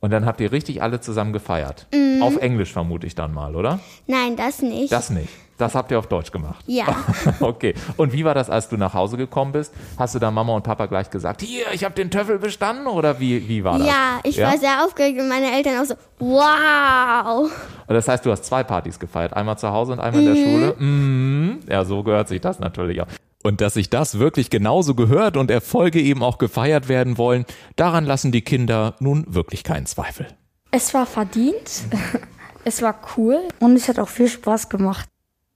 Und 0.00 0.10
dann 0.10 0.26
habt 0.26 0.40
ihr 0.40 0.50
richtig 0.50 0.82
alle 0.82 1.00
zusammen 1.00 1.32
gefeiert. 1.32 1.86
Mhm. 1.92 2.22
Auf 2.22 2.36
Englisch 2.38 2.72
vermute 2.72 3.06
ich 3.06 3.14
dann 3.14 3.32
mal, 3.32 3.54
oder? 3.54 3.80
Nein, 4.06 4.36
das 4.36 4.62
nicht. 4.62 4.92
Das 4.92 5.10
nicht. 5.10 5.28
Das 5.58 5.74
habt 5.74 5.90
ihr 5.90 5.98
auf 5.98 6.06
Deutsch 6.06 6.30
gemacht? 6.30 6.64
Ja. 6.66 6.86
okay. 7.40 7.74
Und 7.96 8.12
wie 8.12 8.24
war 8.24 8.34
das, 8.34 8.48
als 8.48 8.68
du 8.68 8.76
nach 8.76 8.94
Hause 8.94 9.16
gekommen 9.16 9.50
bist? 9.50 9.74
Hast 9.98 10.14
du 10.14 10.20
da 10.20 10.30
Mama 10.30 10.54
und 10.54 10.62
Papa 10.62 10.86
gleich 10.86 11.10
gesagt, 11.10 11.42
hier, 11.42 11.66
ich 11.72 11.84
habe 11.84 11.94
den 11.94 12.12
Töffel 12.12 12.38
bestanden? 12.38 12.86
Oder 12.86 13.18
wie, 13.18 13.48
wie 13.48 13.64
war 13.64 13.78
das? 13.78 13.88
Ja, 13.88 14.20
ich 14.22 14.36
ja? 14.36 14.46
war 14.46 14.56
sehr 14.56 14.84
aufgeregt 14.84 15.18
und 15.18 15.28
meine 15.28 15.50
Eltern 15.52 15.80
auch 15.80 15.84
so, 15.84 15.94
wow. 16.20 17.50
Und 17.88 17.94
das 17.94 18.06
heißt, 18.06 18.24
du 18.24 18.30
hast 18.30 18.44
zwei 18.44 18.62
Partys 18.62 19.00
gefeiert. 19.00 19.34
Einmal 19.34 19.58
zu 19.58 19.70
Hause 19.70 19.92
und 19.92 20.00
einmal 20.00 20.22
mhm. 20.22 20.28
in 20.28 20.34
der 20.34 20.44
mhm. 20.44 20.50
Schule? 20.50 20.74
Mhm. 20.78 21.58
Ja, 21.68 21.84
so 21.84 22.04
gehört 22.04 22.28
sich 22.28 22.40
das 22.40 22.60
natürlich 22.60 23.02
auch. 23.02 23.08
Und 23.42 23.60
dass 23.60 23.74
sich 23.74 23.90
das 23.90 24.20
wirklich 24.20 24.50
genauso 24.50 24.94
gehört 24.94 25.36
und 25.36 25.50
Erfolge 25.50 26.00
eben 26.00 26.22
auch 26.22 26.38
gefeiert 26.38 26.88
werden 26.88 27.18
wollen, 27.18 27.46
daran 27.74 28.04
lassen 28.04 28.30
die 28.30 28.42
Kinder 28.42 28.94
nun 29.00 29.24
wirklich 29.28 29.64
keinen 29.64 29.86
Zweifel. 29.86 30.26
Es 30.70 30.94
war 30.94 31.06
verdient, 31.06 31.82
es 32.64 32.82
war 32.82 32.94
cool 33.16 33.40
und 33.58 33.74
es 33.74 33.88
hat 33.88 33.98
auch 33.98 34.08
viel 34.08 34.28
Spaß 34.28 34.68
gemacht. 34.68 35.08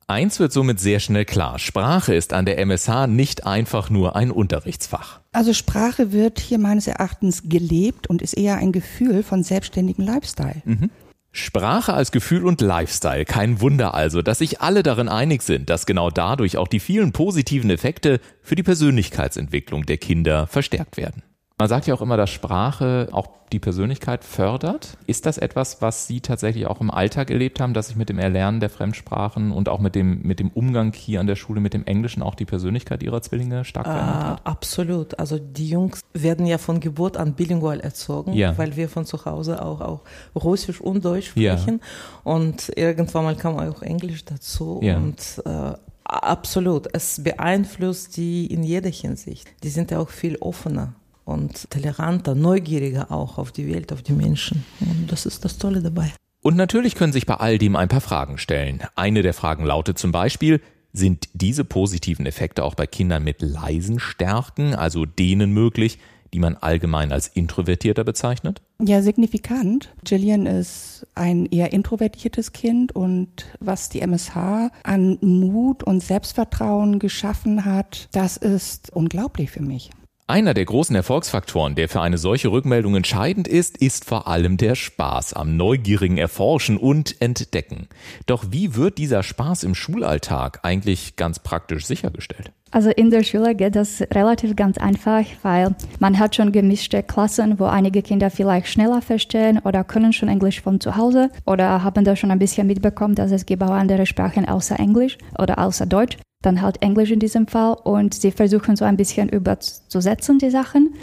Eins 0.06 0.40
wird 0.40 0.52
somit 0.52 0.80
sehr 0.80 1.00
schnell 1.00 1.24
klar. 1.24 1.58
Sprache 1.58 2.14
ist 2.14 2.32
an 2.32 2.44
der 2.44 2.58
MSH 2.58 3.06
nicht 3.06 3.46
einfach 3.46 3.90
nur 3.90 4.16
ein 4.16 4.30
Unterrichtsfach. 4.30 5.20
Also 5.32 5.54
Sprache 5.54 6.12
wird 6.12 6.38
hier 6.38 6.58
meines 6.58 6.86
Erachtens 6.86 7.44
gelebt 7.44 8.08
und 8.08 8.22
ist 8.22 8.34
eher 8.34 8.56
ein 8.56 8.72
Gefühl 8.72 9.22
von 9.22 9.42
selbstständigem 9.42 10.04
Lifestyle. 10.04 10.62
Mhm. 10.64 10.90
Sprache 11.34 11.94
als 11.94 12.12
Gefühl 12.12 12.44
und 12.44 12.60
Lifestyle. 12.60 13.24
Kein 13.24 13.62
Wunder 13.62 13.94
also, 13.94 14.20
dass 14.20 14.38
sich 14.38 14.60
alle 14.60 14.82
darin 14.82 15.08
einig 15.08 15.42
sind, 15.42 15.70
dass 15.70 15.86
genau 15.86 16.10
dadurch 16.10 16.58
auch 16.58 16.68
die 16.68 16.80
vielen 16.80 17.12
positiven 17.12 17.70
Effekte 17.70 18.20
für 18.42 18.54
die 18.54 18.62
Persönlichkeitsentwicklung 18.62 19.86
der 19.86 19.96
Kinder 19.96 20.46
verstärkt 20.46 20.98
werden. 20.98 21.22
Man 21.62 21.68
sagt 21.68 21.86
ja 21.86 21.94
auch 21.94 22.02
immer, 22.02 22.16
dass 22.16 22.28
Sprache 22.28 23.06
auch 23.12 23.28
die 23.52 23.60
Persönlichkeit 23.60 24.24
fördert. 24.24 24.98
Ist 25.06 25.26
das 25.26 25.38
etwas, 25.38 25.80
was 25.80 26.08
Sie 26.08 26.20
tatsächlich 26.20 26.66
auch 26.66 26.80
im 26.80 26.90
Alltag 26.90 27.30
erlebt 27.30 27.60
haben, 27.60 27.72
dass 27.72 27.86
sich 27.86 27.94
mit 27.94 28.08
dem 28.08 28.18
Erlernen 28.18 28.58
der 28.58 28.68
Fremdsprachen 28.68 29.52
und 29.52 29.68
auch 29.68 29.78
mit 29.78 29.94
dem, 29.94 30.22
mit 30.22 30.40
dem 30.40 30.48
Umgang 30.48 30.92
hier 30.92 31.20
an 31.20 31.28
der 31.28 31.36
Schule 31.36 31.60
mit 31.60 31.72
dem 31.72 31.86
Englischen 31.86 32.20
auch 32.20 32.34
die 32.34 32.46
Persönlichkeit 32.46 33.04
Ihrer 33.04 33.22
Zwillinge 33.22 33.64
stark 33.64 33.86
verändert 33.86 34.24
hat? 34.24 34.40
Äh, 34.40 34.42
absolut. 34.42 35.20
Also 35.20 35.38
die 35.38 35.68
Jungs 35.68 36.00
werden 36.14 36.46
ja 36.46 36.58
von 36.58 36.80
Geburt 36.80 37.16
an 37.16 37.34
bilingual 37.34 37.78
erzogen, 37.78 38.32
ja. 38.32 38.58
weil 38.58 38.74
wir 38.74 38.88
von 38.88 39.06
zu 39.06 39.24
Hause 39.24 39.64
auch, 39.64 39.80
auch 39.82 40.00
Russisch 40.34 40.80
und 40.80 41.04
Deutsch 41.04 41.28
sprechen. 41.28 41.80
Ja. 41.80 42.32
Und 42.32 42.72
irgendwann 42.74 43.22
mal 43.22 43.36
kam 43.36 43.60
auch 43.60 43.82
Englisch 43.82 44.24
dazu. 44.24 44.80
Ja. 44.82 44.96
Und 44.96 45.40
äh, 45.44 45.74
Absolut. 46.04 46.88
Es 46.92 47.22
beeinflusst 47.22 48.16
die 48.16 48.46
in 48.46 48.64
jeder 48.64 48.90
Hinsicht. 48.90 49.46
Die 49.62 49.68
sind 49.68 49.92
ja 49.92 50.00
auch 50.00 50.10
viel 50.10 50.36
offener 50.38 50.94
und 51.24 51.70
toleranter, 51.70 52.34
neugieriger 52.34 53.10
auch 53.10 53.38
auf 53.38 53.52
die 53.52 53.72
Welt, 53.72 53.92
auf 53.92 54.02
die 54.02 54.12
Menschen. 54.12 54.64
Und 54.80 55.10
das 55.10 55.26
ist 55.26 55.44
das 55.44 55.58
Tolle 55.58 55.82
dabei. 55.82 56.12
Und 56.42 56.56
natürlich 56.56 56.96
können 56.96 57.12
sich 57.12 57.26
bei 57.26 57.34
all 57.34 57.58
dem 57.58 57.76
ein 57.76 57.88
paar 57.88 58.00
Fragen 58.00 58.36
stellen. 58.38 58.82
Eine 58.96 59.22
der 59.22 59.34
Fragen 59.34 59.64
lautet 59.64 59.98
zum 59.98 60.10
Beispiel, 60.10 60.60
sind 60.92 61.28
diese 61.32 61.64
positiven 61.64 62.26
Effekte 62.26 62.64
auch 62.64 62.74
bei 62.74 62.86
Kindern 62.86 63.24
mit 63.24 63.40
leisen 63.40 63.98
Stärken, 63.98 64.74
also 64.74 65.06
denen 65.06 65.52
möglich, 65.52 65.98
die 66.34 66.38
man 66.38 66.56
allgemein 66.56 67.12
als 67.12 67.28
introvertierter 67.28 68.04
bezeichnet? 68.04 68.62
Ja, 68.80 69.02
signifikant. 69.02 69.94
Gillian 70.04 70.46
ist 70.46 71.06
ein 71.14 71.46
eher 71.46 71.72
introvertiertes 71.72 72.52
Kind 72.52 72.94
und 72.94 73.46
was 73.60 73.90
die 73.90 74.00
MSH 74.00 74.70
an 74.82 75.18
Mut 75.20 75.82
und 75.82 76.02
Selbstvertrauen 76.02 76.98
geschaffen 76.98 77.64
hat, 77.64 78.08
das 78.12 78.36
ist 78.36 78.90
unglaublich 78.92 79.50
für 79.50 79.62
mich. 79.62 79.90
Einer 80.32 80.54
der 80.54 80.64
großen 80.64 80.96
Erfolgsfaktoren, 80.96 81.74
der 81.74 81.90
für 81.90 82.00
eine 82.00 82.16
solche 82.16 82.50
Rückmeldung 82.50 82.96
entscheidend 82.96 83.46
ist, 83.46 83.76
ist 83.76 84.06
vor 84.06 84.28
allem 84.28 84.56
der 84.56 84.76
Spaß 84.76 85.34
am 85.34 85.58
neugierigen 85.58 86.16
Erforschen 86.16 86.78
und 86.78 87.20
Entdecken. 87.20 87.88
Doch 88.24 88.46
wie 88.48 88.74
wird 88.74 88.96
dieser 88.96 89.22
Spaß 89.24 89.62
im 89.64 89.74
Schulalltag 89.74 90.60
eigentlich 90.62 91.16
ganz 91.16 91.38
praktisch 91.38 91.84
sichergestellt? 91.84 92.50
Also 92.70 92.88
in 92.88 93.10
der 93.10 93.24
Schule 93.24 93.54
geht 93.54 93.76
das 93.76 94.00
relativ 94.10 94.56
ganz 94.56 94.78
einfach, 94.78 95.26
weil 95.42 95.76
man 95.98 96.18
hat 96.18 96.34
schon 96.34 96.50
gemischte 96.50 97.02
Klassen, 97.02 97.60
wo 97.60 97.66
einige 97.66 98.00
Kinder 98.00 98.30
vielleicht 98.30 98.68
schneller 98.68 99.02
verstehen 99.02 99.58
oder 99.58 99.84
können 99.84 100.14
schon 100.14 100.30
Englisch 100.30 100.62
von 100.62 100.80
zu 100.80 100.96
Hause 100.96 101.28
oder 101.44 101.84
haben 101.84 102.06
da 102.06 102.16
schon 102.16 102.30
ein 102.30 102.38
bisschen 102.38 102.66
mitbekommen, 102.66 103.16
dass 103.16 103.32
es 103.32 103.44
gibt 103.44 103.62
auch 103.62 103.68
andere 103.68 104.06
Sprachen 104.06 104.48
außer 104.48 104.80
Englisch 104.80 105.18
oder 105.38 105.58
außer 105.58 105.84
Deutsch 105.84 106.16
dann 106.42 106.62
halt 106.62 106.82
Englisch 106.82 107.10
in 107.10 107.20
diesem 107.20 107.46
Fall 107.46 107.76
und 107.84 108.14
sie 108.14 108.32
versuchen 108.32 108.76
so 108.76 108.84
ein 108.84 108.96
bisschen 108.96 109.28
überzusetzen 109.28 110.38
die 110.38 110.50
Sachen. 110.50 110.94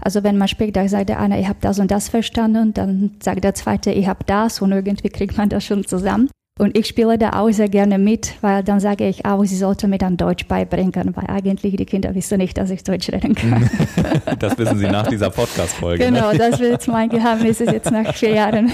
Also 0.00 0.22
wenn 0.22 0.36
man 0.36 0.48
spricht, 0.48 0.76
da 0.76 0.86
sagt 0.88 1.08
der 1.08 1.20
eine, 1.20 1.40
ich 1.40 1.48
habe 1.48 1.58
das 1.60 1.78
und 1.78 1.90
das 1.90 2.08
verstanden, 2.08 2.74
dann 2.74 3.12
sagt 3.22 3.44
der 3.44 3.54
zweite, 3.54 3.90
ich 3.90 4.06
habe 4.06 4.24
das 4.26 4.60
und 4.60 4.72
irgendwie 4.72 5.08
kriegt 5.08 5.36
man 5.36 5.48
das 5.48 5.64
schon 5.64 5.84
zusammen. 5.86 6.28
Und 6.56 6.78
ich 6.78 6.86
spiele 6.86 7.18
da 7.18 7.30
auch 7.30 7.50
sehr 7.50 7.68
gerne 7.68 7.98
mit, 7.98 8.34
weil 8.40 8.62
dann 8.62 8.78
sage 8.78 9.08
ich 9.08 9.24
auch, 9.26 9.42
sie 9.44 9.56
sollte 9.56 9.88
mir 9.88 9.98
dann 9.98 10.16
Deutsch 10.16 10.46
beibringen, 10.46 11.10
weil 11.16 11.26
eigentlich 11.26 11.74
die 11.74 11.84
Kinder 11.84 12.14
wissen 12.14 12.38
nicht, 12.38 12.56
dass 12.56 12.70
ich 12.70 12.84
Deutsch 12.84 13.10
reden 13.10 13.34
kann. 13.34 13.68
Das 14.38 14.56
wissen 14.58 14.78
sie 14.78 14.86
nach 14.86 15.08
dieser 15.08 15.30
Podcast-Folge. 15.30 16.04
Ne? 16.04 16.12
Genau, 16.12 16.32
ne? 16.32 16.38
das 16.38 16.60
wird 16.60 16.72
jetzt 16.72 16.88
mein 16.88 17.08
Geheimnis 17.08 17.58
jetzt 17.58 17.90
nach 17.90 18.14
vier 18.14 18.34
Jahren. 18.34 18.70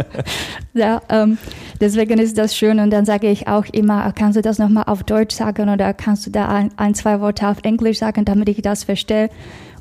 ja, 0.74 1.00
ähm, 1.08 1.38
deswegen 1.80 2.18
ist 2.18 2.38
das 2.38 2.54
schön 2.54 2.78
und 2.78 2.90
dann 2.90 3.04
sage 3.04 3.28
ich 3.28 3.48
auch 3.48 3.64
immer, 3.72 4.12
kannst 4.12 4.36
du 4.36 4.42
das 4.42 4.58
nochmal 4.58 4.84
auf 4.86 5.02
Deutsch 5.02 5.34
sagen 5.34 5.68
oder 5.68 5.92
kannst 5.94 6.26
du 6.26 6.30
da 6.30 6.48
ein, 6.48 6.70
ein, 6.76 6.94
zwei 6.94 7.20
Worte 7.20 7.48
auf 7.48 7.58
Englisch 7.62 7.98
sagen, 7.98 8.24
damit 8.24 8.48
ich 8.48 8.62
das 8.62 8.84
verstehe? 8.84 9.30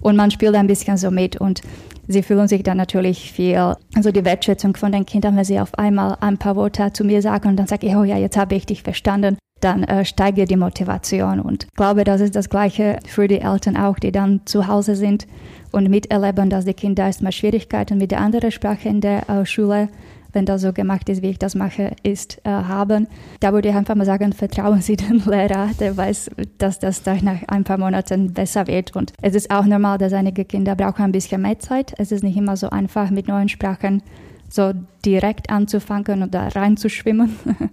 Und 0.02 0.16
man 0.16 0.32
spielt 0.32 0.56
ein 0.56 0.68
bisschen 0.68 0.98
so 0.98 1.12
mit 1.12 1.36
und 1.38 1.62
sie 2.08 2.24
fühlen 2.24 2.48
sich 2.48 2.64
dann 2.64 2.78
natürlich 2.78 3.32
viel, 3.32 3.76
also 3.96 4.12
die 4.12 4.26
Wertschätzung 4.26 4.76
von 4.76 4.92
den 4.92 5.06
Kindern, 5.06 5.36
wenn 5.36 5.44
sie 5.44 5.60
auf 5.60 5.78
einmal 5.78 6.18
ein 6.22 6.38
paar 6.38 6.56
Worte 6.56 6.92
zu 6.94 7.04
mir 7.04 7.22
sagen 7.22 7.50
und 7.50 7.58
dann 7.58 7.68
sage 7.68 7.88
ich, 7.88 7.96
oh 7.96 8.04
ja, 8.04 8.18
jetzt 8.18 8.38
habe 8.38 8.56
ich 8.56 8.66
dich 8.66 8.82
verstanden, 8.82 9.38
dann 9.60 9.84
äh, 9.84 10.06
steigt 10.06 10.50
die 10.50 10.56
Motivation 10.56 11.42
und 11.42 11.66
ich 11.66 11.74
glaube, 11.76 12.06
das 12.06 12.22
ist 12.22 12.36
das 12.36 12.50
Gleiche 12.50 13.00
für 13.06 13.28
die 13.28 13.42
Eltern 13.42 13.76
auch, 13.76 14.00
die 14.00 14.12
dann 14.12 14.42
zu 14.46 14.68
Hause 14.68 14.96
sind 14.96 15.28
und 15.72 15.90
miterleben, 15.90 16.50
dass 16.50 16.66
die 16.66 16.74
Kinder 16.74 17.06
erstmal 17.06 17.34
Schwierigkeiten 17.34 17.98
mit 17.98 18.12
der 18.12 18.22
anderen 18.22 18.52
Sprache 18.52 18.88
in 18.88 19.02
der 19.02 19.30
äh, 19.30 19.46
Schule 19.46 19.90
wenn 20.34 20.46
das 20.46 20.62
so 20.62 20.74
gemacht 20.74 21.10
ist, 21.10 21.22
wie 21.22 21.30
ich 21.30 21.40
das 21.40 21.56
mache, 21.56 21.96
ist, 22.04 22.40
äh, 22.44 22.50
haben. 22.50 23.08
Da 23.40 23.54
würde 23.54 23.70
ich 23.70 23.76
einfach 23.76 23.96
mal 23.96 24.06
sagen, 24.06 24.34
vertrauen 24.34 24.82
Sie 24.82 24.96
dem 24.98 25.22
Lehrer, 25.26 25.70
der 25.80 25.96
weiß, 25.96 26.32
dass 26.58 26.80
das 26.80 27.04
dann 27.04 27.24
nach 27.24 27.44
ein 27.48 27.64
paar 27.64 27.78
Monaten 27.78 28.34
besser 28.34 28.68
wird. 28.68 28.96
Und 28.96 29.14
es 29.22 29.36
ist 29.36 29.52
auch 29.52 29.66
normal, 29.66 29.98
dass 29.98 30.14
einige 30.14 30.46
Kinder 30.46 30.76
brauchen 30.76 31.04
ein 31.06 31.12
bisschen 31.12 31.42
mehr 31.42 31.60
Zeit. 31.60 31.94
Es 31.98 32.12
ist 32.12 32.24
nicht 32.24 32.38
immer 32.38 32.58
so 32.58 32.70
einfach, 32.70 33.10
mit 33.10 33.28
neuen 33.28 33.50
Sprachen 33.50 34.04
so 34.50 34.74
direkt 35.06 35.50
anzufangen 35.50 36.24
oder 36.24 36.56
reinzuschwimmen. 36.56 37.36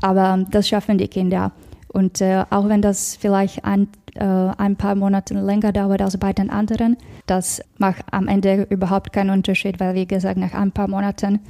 Aber 0.00 0.44
das 0.50 0.68
schaffen 0.68 0.98
die 0.98 1.08
Kinder. 1.08 1.52
Und 1.88 2.20
äh, 2.20 2.44
auch 2.50 2.68
wenn 2.68 2.82
das 2.82 3.16
vielleicht 3.16 3.64
ein, 3.64 3.88
äh, 4.14 4.22
ein 4.22 4.76
paar 4.76 4.94
Monate 4.94 5.34
länger 5.34 5.72
dauert 5.72 6.02
als 6.02 6.18
bei 6.18 6.32
den 6.32 6.50
anderen, 6.50 6.96
das 7.26 7.62
macht 7.78 8.04
am 8.10 8.28
Ende 8.28 8.66
überhaupt 8.68 9.12
keinen 9.12 9.30
Unterschied, 9.30 9.80
weil 9.80 9.94
wie 9.94 10.06
gesagt, 10.06 10.36
nach 10.36 10.52
ein 10.52 10.72
paar 10.72 10.88
Monaten 10.88 11.40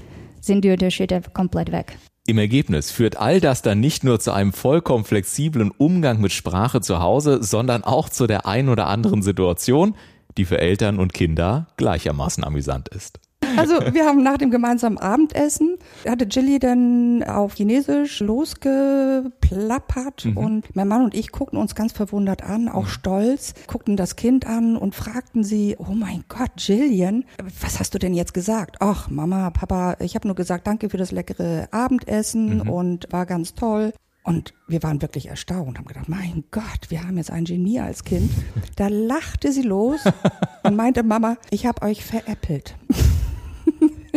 sind 0.40 0.64
die 0.64 0.70
Unterschiede 0.70 1.22
komplett 1.32 1.72
weg. 1.72 1.98
Im 2.26 2.38
Ergebnis 2.38 2.90
führt 2.90 3.16
all 3.16 3.40
das 3.40 3.62
dann 3.62 3.78
nicht 3.78 4.02
nur 4.02 4.18
zu 4.18 4.32
einem 4.32 4.52
vollkommen 4.52 5.04
flexiblen 5.04 5.70
Umgang 5.70 6.20
mit 6.20 6.32
Sprache 6.32 6.80
zu 6.80 7.00
Hause, 7.00 7.42
sondern 7.42 7.84
auch 7.84 8.08
zu 8.08 8.26
der 8.26 8.46
ein 8.46 8.68
oder 8.68 8.88
anderen 8.88 9.22
Situation, 9.22 9.94
die 10.36 10.44
für 10.44 10.58
Eltern 10.58 10.98
und 10.98 11.12
Kinder 11.12 11.68
gleichermaßen 11.76 12.42
amüsant 12.42 12.88
ist. 12.88 13.20
Also 13.56 13.74
wir 13.92 14.06
haben 14.06 14.22
nach 14.22 14.38
dem 14.38 14.50
gemeinsamen 14.50 14.98
Abendessen, 14.98 15.76
hatte 16.06 16.24
Jilly 16.24 16.58
dann 16.58 17.22
auf 17.24 17.54
Chinesisch 17.54 18.20
losgeplappert 18.20 20.26
mhm. 20.26 20.36
und 20.36 20.76
mein 20.76 20.88
Mann 20.88 21.04
und 21.04 21.14
ich 21.14 21.32
guckten 21.32 21.58
uns 21.58 21.74
ganz 21.74 21.92
verwundert 21.92 22.42
an, 22.42 22.68
auch 22.68 22.84
mhm. 22.84 22.88
stolz, 22.88 23.54
guckten 23.66 23.96
das 23.96 24.16
Kind 24.16 24.46
an 24.46 24.76
und 24.76 24.94
fragten 24.94 25.44
sie, 25.44 25.76
oh 25.78 25.94
mein 25.94 26.24
Gott, 26.28 26.50
Jillian, 26.58 27.24
was 27.60 27.80
hast 27.80 27.94
du 27.94 27.98
denn 27.98 28.14
jetzt 28.14 28.34
gesagt? 28.34 28.76
Ach, 28.80 29.08
Mama, 29.08 29.50
Papa, 29.50 29.96
ich 30.00 30.14
habe 30.14 30.28
nur 30.28 30.36
gesagt, 30.36 30.66
danke 30.66 30.90
für 30.90 30.98
das 30.98 31.12
leckere 31.12 31.68
Abendessen 31.70 32.58
mhm. 32.58 32.70
und 32.70 33.06
war 33.10 33.26
ganz 33.26 33.54
toll. 33.54 33.92
Und 34.26 34.54
wir 34.66 34.82
waren 34.82 35.00
wirklich 35.02 35.28
erstaunt, 35.28 35.78
haben 35.78 35.86
gedacht, 35.86 36.08
mein 36.08 36.42
Gott, 36.50 36.88
wir 36.88 37.04
haben 37.04 37.16
jetzt 37.16 37.30
ein 37.30 37.44
Genie 37.44 37.78
als 37.78 38.02
Kind. 38.02 38.28
Da 38.74 38.88
lachte 38.88 39.52
sie 39.52 39.62
los 39.62 40.00
und 40.64 40.74
meinte, 40.74 41.04
Mama, 41.04 41.36
ich 41.50 41.64
habe 41.64 41.82
euch 41.82 42.04
veräppelt. 42.04 42.74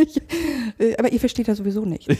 Ich, 0.02 0.20
äh, 0.78 0.96
aber 0.96 1.12
ihr 1.12 1.20
versteht 1.20 1.48
das 1.48 1.58
sowieso 1.58 1.84
nicht. 1.84 2.08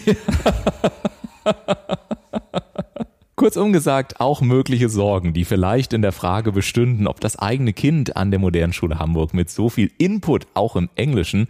Kurzum 3.37 3.72
gesagt, 3.72 4.20
auch 4.20 4.42
mögliche 4.42 4.90
Sorgen, 4.90 5.32
die 5.32 5.46
vielleicht 5.46 5.94
in 5.94 6.02
der 6.02 6.12
Frage 6.12 6.52
bestünden, 6.52 7.06
ob 7.06 7.20
das 7.20 7.38
eigene 7.38 7.72
Kind 7.72 8.16
an 8.16 8.30
der 8.30 8.38
modernen 8.38 8.75
Schule 8.75 8.99
Hamburg 8.99 9.32
mit 9.32 9.49
so 9.49 9.70
viel 9.70 9.90
Input 9.96 10.46
auch 10.52 10.76
im 10.76 10.90
Englischen 10.94 11.49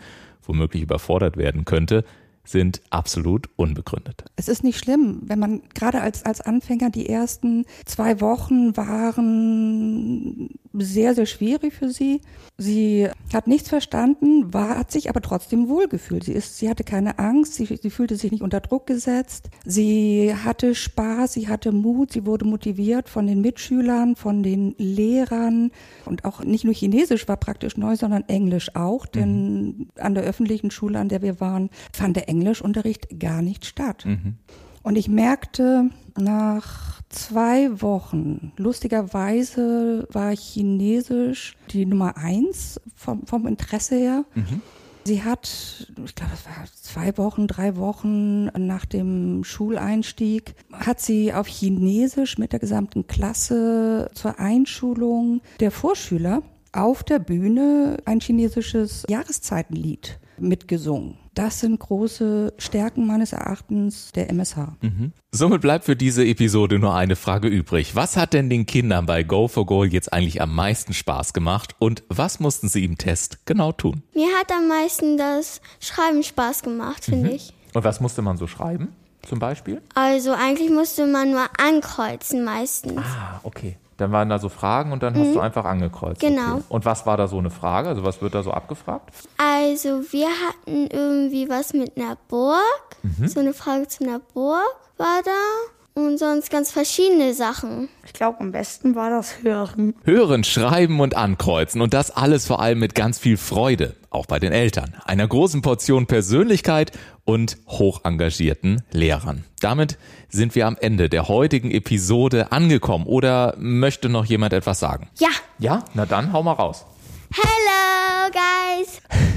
womöglich 0.50 0.82
überfordert 0.82 1.36
werden 1.36 1.64
könnte, 1.64 2.04
sind 2.44 2.80
absolut 2.90 3.48
unbegründet. 3.56 4.24
Es 4.36 4.48
ist 4.48 4.64
nicht 4.64 4.78
schlimm, 4.78 5.20
wenn 5.22 5.38
man 5.38 5.62
gerade 5.74 6.00
als, 6.00 6.24
als 6.24 6.40
Anfänger 6.40 6.90
die 6.90 7.08
ersten 7.08 7.64
zwei 7.84 8.20
Wochen 8.20 8.76
waren 8.76 10.50
sehr, 10.72 11.14
sehr 11.14 11.26
schwierig 11.26 11.74
für 11.74 11.90
sie. 11.90 12.20
Sie 12.56 13.08
hat 13.32 13.46
nichts 13.46 13.68
verstanden, 13.68 14.52
war, 14.52 14.78
hat 14.78 14.90
sich 14.90 15.08
aber 15.08 15.20
trotzdem 15.20 15.68
wohlgefühlt. 15.68 16.24
Sie 16.24 16.32
ist, 16.32 16.58
sie 16.58 16.68
hatte 16.68 16.84
keine 16.84 17.18
Angst, 17.18 17.54
sie, 17.54 17.64
sie 17.64 17.90
fühlte 17.90 18.16
sich 18.16 18.30
nicht 18.30 18.42
unter 18.42 18.60
Druck 18.60 18.86
gesetzt. 18.86 19.50
Sie 19.64 20.34
hatte 20.34 20.74
Spaß, 20.74 21.32
sie 21.32 21.48
hatte 21.48 21.72
Mut, 21.72 22.12
sie 22.12 22.26
wurde 22.26 22.44
motiviert 22.44 23.08
von 23.08 23.26
den 23.26 23.40
Mitschülern, 23.40 24.14
von 24.14 24.42
den 24.42 24.74
Lehrern 24.78 25.70
und 26.04 26.24
auch 26.24 26.44
nicht 26.44 26.64
nur 26.64 26.74
Chinesisch 26.74 27.26
war 27.28 27.36
praktisch 27.36 27.76
neu, 27.76 27.96
sondern 27.96 28.28
Englisch 28.28 28.74
auch, 28.76 29.06
denn 29.06 29.64
mhm. 29.64 29.88
an 29.98 30.14
der 30.14 30.24
öffentlichen 30.24 30.70
Schule, 30.70 30.98
an 30.98 31.08
der 31.08 31.22
wir 31.22 31.40
waren, 31.40 31.70
fand 31.92 32.16
der 32.16 32.28
Englischunterricht 32.28 33.18
gar 33.18 33.42
nicht 33.42 33.64
statt. 33.64 34.04
Mhm. 34.06 34.36
Und 34.82 34.96
ich 34.96 35.08
merkte 35.08 35.90
nach 36.18 37.00
zwei 37.10 37.82
Wochen, 37.82 38.52
lustigerweise 38.56 40.06
war 40.10 40.34
Chinesisch 40.34 41.56
die 41.70 41.86
Nummer 41.86 42.16
eins 42.16 42.80
vom, 42.94 43.26
vom 43.26 43.46
Interesse 43.46 43.96
her. 43.96 44.24
Mhm. 44.34 44.62
Sie 45.04 45.22
hat, 45.22 45.90
ich 46.04 46.14
glaube, 46.14 46.32
es 46.34 46.44
war 46.44 46.66
zwei 46.80 47.16
Wochen, 47.16 47.46
drei 47.46 47.76
Wochen 47.76 48.44
nach 48.44 48.84
dem 48.84 49.44
Schuleinstieg, 49.44 50.54
hat 50.72 51.00
sie 51.00 51.32
auf 51.32 51.46
Chinesisch 51.46 52.38
mit 52.38 52.52
der 52.52 52.60
gesamten 52.60 53.06
Klasse 53.06 54.10
zur 54.14 54.38
Einschulung 54.38 55.40
der 55.58 55.70
Vorschüler 55.70 56.42
auf 56.72 57.02
der 57.02 57.18
Bühne 57.18 57.96
ein 58.04 58.20
chinesisches 58.20 59.04
Jahreszeitenlied 59.08 60.20
mitgesungen. 60.40 61.18
Das 61.34 61.60
sind 61.60 61.78
große 61.78 62.54
Stärken 62.58 63.06
meines 63.06 63.32
Erachtens 63.32 64.12
der 64.12 64.30
MSH. 64.30 64.76
Mhm. 64.80 65.12
Somit 65.32 65.60
bleibt 65.60 65.84
für 65.84 65.96
diese 65.96 66.24
Episode 66.24 66.78
nur 66.78 66.94
eine 66.94 67.16
Frage 67.16 67.48
übrig. 67.48 67.94
Was 67.94 68.16
hat 68.16 68.32
denn 68.32 68.50
den 68.50 68.66
Kindern 68.66 69.06
bei 69.06 69.22
Go 69.22 69.48
for 69.48 69.66
Goal 69.66 69.86
jetzt 69.86 70.12
eigentlich 70.12 70.42
am 70.42 70.54
meisten 70.54 70.92
Spaß 70.92 71.32
gemacht 71.32 71.76
und 71.78 72.02
was 72.08 72.40
mussten 72.40 72.68
sie 72.68 72.84
im 72.84 72.98
Test 72.98 73.46
genau 73.46 73.72
tun? 73.72 74.02
Mir 74.14 74.28
hat 74.38 74.50
am 74.52 74.68
meisten 74.68 75.16
das 75.16 75.60
Schreiben 75.80 76.22
Spaß 76.22 76.62
gemacht, 76.62 77.04
finde 77.04 77.30
mhm. 77.30 77.36
ich. 77.36 77.52
Und 77.74 77.84
was 77.84 78.00
musste 78.00 78.22
man 78.22 78.36
so 78.36 78.46
schreiben? 78.46 78.88
Zum 79.22 79.38
Beispiel? 79.38 79.82
Also 79.94 80.32
eigentlich 80.32 80.70
musste 80.70 81.06
man 81.06 81.30
nur 81.30 81.46
ankreuzen 81.58 82.44
meistens. 82.44 82.98
Ah, 82.98 83.40
okay. 83.42 83.76
Dann 84.00 84.12
waren 84.12 84.30
da 84.30 84.38
so 84.38 84.48
Fragen 84.48 84.92
und 84.92 85.02
dann 85.02 85.12
mhm. 85.12 85.20
hast 85.20 85.34
du 85.34 85.40
einfach 85.40 85.66
angekreuzt. 85.66 86.20
Genau. 86.20 86.54
Okay. 86.54 86.64
Und 86.70 86.84
was 86.86 87.04
war 87.04 87.18
da 87.18 87.28
so 87.28 87.38
eine 87.38 87.50
Frage? 87.50 87.90
Also 87.90 88.02
was 88.02 88.22
wird 88.22 88.34
da 88.34 88.42
so 88.42 88.50
abgefragt? 88.50 89.10
Also 89.36 90.02
wir 90.10 90.28
hatten 90.28 90.86
irgendwie 90.86 91.50
was 91.50 91.74
mit 91.74 91.98
einer 91.98 92.16
Burg. 92.28 92.60
Mhm. 93.02 93.28
So 93.28 93.40
eine 93.40 93.52
Frage 93.52 93.88
zu 93.88 94.04
einer 94.04 94.18
Burg 94.18 94.74
war 94.96 95.20
da. 95.22 95.79
Und 96.06 96.18
sonst 96.18 96.50
ganz 96.50 96.70
verschiedene 96.70 97.34
Sachen. 97.34 97.88
Ich 98.04 98.12
glaube, 98.12 98.40
am 98.40 98.52
besten 98.52 98.94
war 98.94 99.10
das 99.10 99.42
Hören. 99.42 99.94
Hören, 100.04 100.44
Schreiben 100.44 101.00
und 101.00 101.16
Ankreuzen 101.16 101.80
und 101.80 101.94
das 101.94 102.10
alles 102.10 102.46
vor 102.46 102.60
allem 102.60 102.78
mit 102.78 102.94
ganz 102.94 103.18
viel 103.18 103.36
Freude, 103.36 103.96
auch 104.10 104.26
bei 104.26 104.38
den 104.38 104.52
Eltern, 104.52 104.94
einer 105.04 105.26
großen 105.26 105.62
Portion 105.62 106.06
Persönlichkeit 106.06 106.92
und 107.24 107.58
hoch 107.68 108.00
engagierten 108.04 108.82
Lehrern. 108.90 109.44
Damit 109.60 109.98
sind 110.28 110.54
wir 110.54 110.66
am 110.66 110.76
Ende 110.80 111.08
der 111.08 111.28
heutigen 111.28 111.70
Episode 111.70 112.52
angekommen. 112.52 113.06
Oder 113.06 113.54
möchte 113.58 114.08
noch 114.08 114.24
jemand 114.24 114.52
etwas 114.52 114.80
sagen? 114.80 115.08
Ja. 115.18 115.28
Ja? 115.58 115.84
Na 115.94 116.06
dann, 116.06 116.32
hau 116.32 116.42
mal 116.42 116.52
raus. 116.52 116.84
Hello, 117.32 118.30
guys. 118.32 119.29